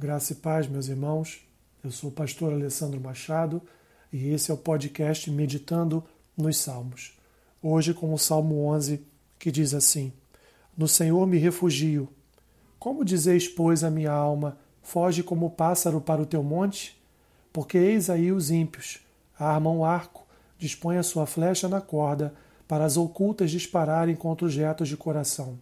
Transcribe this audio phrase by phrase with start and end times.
[0.00, 1.40] Graça e paz, meus irmãos.
[1.82, 3.60] Eu sou o pastor Alessandro Machado
[4.12, 6.04] e esse é o podcast Meditando
[6.36, 7.18] nos Salmos.
[7.60, 9.04] Hoje com o Salmo 11,
[9.40, 10.12] que diz assim:
[10.76, 12.08] No Senhor me refugio.
[12.78, 16.96] Como dizeis, pois, a minha alma, foge como pássaro para o teu monte?
[17.52, 19.00] Porque eis aí os ímpios,
[19.36, 20.24] armam o arco,
[20.56, 22.32] dispõem a sua flecha na corda,
[22.68, 25.58] para as ocultas dispararem contra os retos de coração.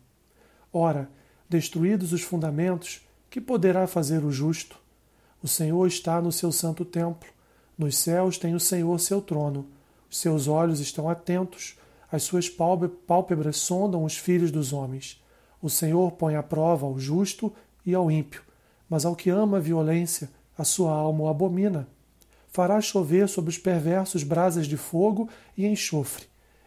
[0.70, 1.08] Ora,
[1.48, 3.05] destruídos os fundamentos,
[3.36, 4.78] que poderá fazer o justo?
[5.42, 7.28] O Senhor está no seu santo templo.
[7.76, 9.66] Nos céus tem o Senhor seu trono.
[10.10, 11.76] Os seus olhos estão atentos,
[12.10, 15.22] as suas pálpebras sondam os filhos dos homens.
[15.60, 17.52] O Senhor põe à prova ao justo
[17.84, 18.42] e ao ímpio,
[18.88, 21.86] mas ao que ama a violência, a sua alma o abomina.
[22.48, 26.24] Fará chover sobre os perversos brasas de fogo e enxofre,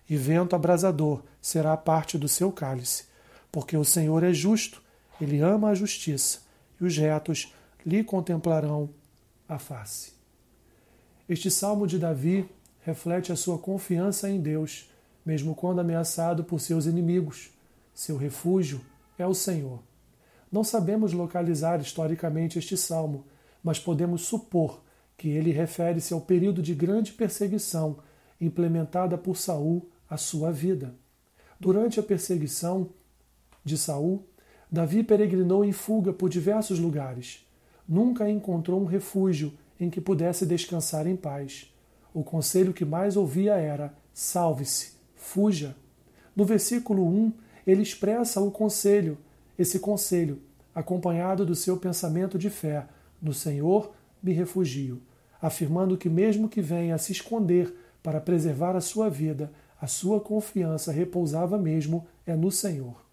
[0.08, 3.06] e vento abrasador será a parte do seu cálice.
[3.52, 4.84] Porque o Senhor é justo,
[5.20, 6.48] ele ama a justiça
[6.80, 7.54] e os retos
[7.86, 8.90] lhe contemplarão
[9.48, 10.14] a face.
[11.28, 12.50] Este salmo de Davi
[12.82, 14.90] reflete a sua confiança em Deus,
[15.26, 17.52] mesmo quando ameaçado por seus inimigos.
[17.94, 18.82] Seu refúgio
[19.18, 19.80] é o Senhor.
[20.52, 23.26] Não sabemos localizar historicamente este salmo,
[23.64, 24.82] mas podemos supor
[25.18, 27.98] que ele refere-se ao período de grande perseguição
[28.40, 30.96] implementada por Saul à sua vida.
[31.60, 32.90] Durante a perseguição
[33.64, 34.26] de Saul,
[34.72, 37.46] Davi peregrinou em fuga por diversos lugares.
[37.88, 41.74] Nunca encontrou um refúgio em que pudesse descansar em paz.
[42.14, 45.76] O conselho que mais ouvia era: salve-se, fuja.
[46.36, 47.34] No versículo 1,
[47.66, 49.18] ele expressa o conselho,
[49.58, 50.40] esse conselho,
[50.74, 52.86] acompanhado do seu pensamento de fé:
[53.20, 55.02] no Senhor me refugio,
[55.42, 60.20] afirmando que, mesmo que venha a se esconder para preservar a sua vida, a sua
[60.20, 63.09] confiança repousava mesmo é no Senhor.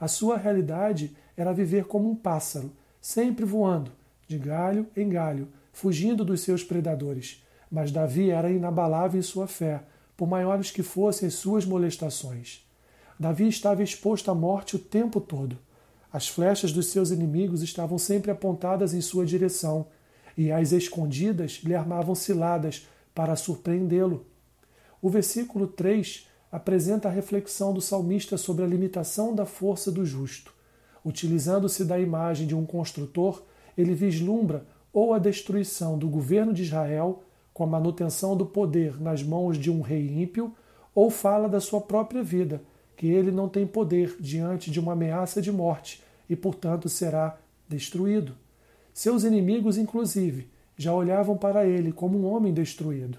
[0.00, 3.90] A sua realidade era viver como um pássaro, sempre voando,
[4.26, 7.44] de galho em galho, fugindo dos seus predadores.
[7.70, 9.82] Mas Davi era inabalável em sua fé,
[10.16, 12.66] por maiores que fossem as suas molestações.
[13.18, 15.58] Davi estava exposto à morte o tempo todo.
[16.12, 19.86] As flechas dos seus inimigos estavam sempre apontadas em sua direção,
[20.36, 24.24] e as escondidas lhe armavam ciladas para surpreendê-lo.
[25.02, 30.52] O versículo 3 apresenta a reflexão do salmista sobre a limitação da força do justo.
[31.04, 33.42] Utilizando-se da imagem de um construtor,
[33.76, 37.22] ele vislumbra ou a destruição do governo de Israel
[37.58, 40.54] com a manutenção do poder nas mãos de um rei ímpio,
[40.94, 42.62] ou fala da sua própria vida,
[42.96, 47.36] que ele não tem poder diante de uma ameaça de morte e, portanto, será
[47.68, 48.34] destruído.
[48.94, 53.18] Seus inimigos, inclusive, já olhavam para ele como um homem destruído.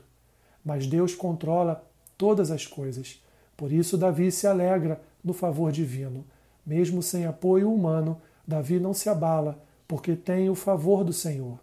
[0.63, 1.85] Mas Deus controla
[2.19, 3.24] todas as coisas.
[3.56, 6.25] Por isso, Davi se alegra no favor divino.
[6.66, 11.58] Mesmo sem apoio humano, Davi não se abala, porque tem o favor do Senhor.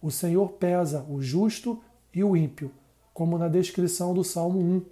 [0.00, 1.82] O Senhor pesa o justo
[2.14, 2.70] e o ímpio,
[3.12, 4.82] como na descrição do Salmo 1.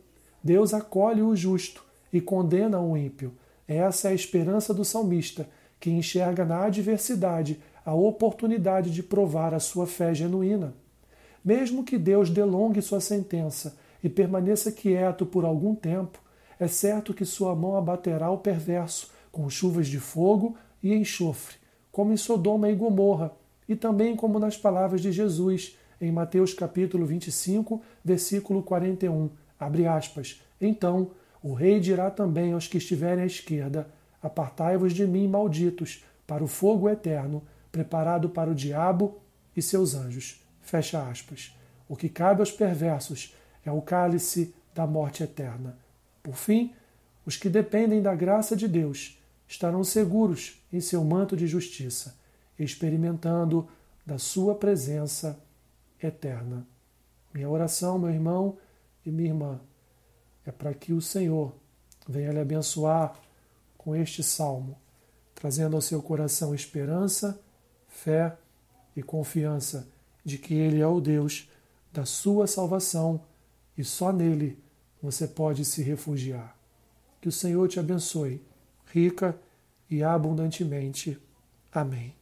[0.42, 3.32] Deus acolhe o justo e condena o ímpio.
[3.68, 5.48] Essa é a esperança do salmista,
[5.78, 10.74] que enxerga na adversidade a oportunidade de provar a sua fé genuína.
[11.44, 16.20] Mesmo que Deus delongue sua sentença e permaneça quieto por algum tempo,
[16.60, 21.56] é certo que sua mão abaterá o perverso com chuvas de fogo e enxofre,
[21.90, 23.32] como em Sodoma e Gomorra,
[23.66, 30.42] e também como nas palavras de Jesus em Mateus capítulo 25, versículo 41, abre aspas.
[30.60, 33.88] Então, o rei dirá também aos que estiverem à esquerda:
[34.22, 37.42] Apartai-vos de mim, malditos, para o fogo eterno,
[37.72, 39.18] preparado para o diabo
[39.56, 40.44] e seus anjos.
[40.60, 41.56] Fecha aspas.
[41.88, 45.78] O que cabe aos perversos é o cálice da morte eterna.
[46.22, 46.74] Por fim,
[47.24, 52.16] os que dependem da graça de Deus estarão seguros em seu manto de justiça,
[52.58, 53.68] experimentando
[54.04, 55.38] da sua presença
[56.02, 56.66] eterna.
[57.32, 58.58] Minha oração, meu irmão
[59.04, 59.60] e minha irmã,
[60.44, 61.54] é para que o Senhor
[62.06, 63.14] venha lhe abençoar
[63.78, 64.76] com este salmo,
[65.34, 67.40] trazendo ao seu coração esperança,
[67.88, 68.36] fé
[68.96, 69.88] e confiança
[70.24, 71.50] de que Ele é o Deus
[71.92, 73.20] da sua salvação
[73.76, 74.58] e só nele
[75.02, 76.56] você pode se refugiar.
[77.20, 78.42] Que o Senhor te abençoe,
[78.86, 79.38] rica
[79.90, 81.20] e abundantemente.
[81.72, 82.14] Amém.